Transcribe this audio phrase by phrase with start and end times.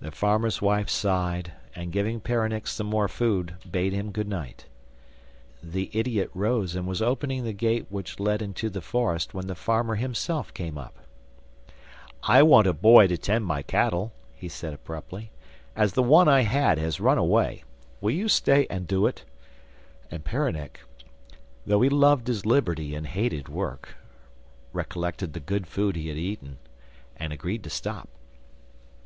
[0.00, 4.66] The farmer's wife sighed and, giving Peronnik some more food, bade him good night.
[5.62, 9.54] The idiot rose and was opening the gate which led into the forest when the
[9.54, 10.98] farmer himself came up.
[12.24, 15.30] 'I want a boy to tend my cattle,' he said abruptly,
[15.74, 17.64] 'as the one I had has run away.
[18.02, 19.24] Will you stay and do it?'
[20.10, 20.80] and Peronnik,
[21.64, 23.96] though he loved his liberty and hated work,
[24.74, 26.58] recollected the good food he had eaten,
[27.16, 28.10] and agreed to stop.